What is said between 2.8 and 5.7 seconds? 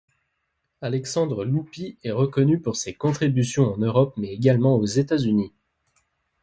contributions en Europe mais également aux Etats-Unis.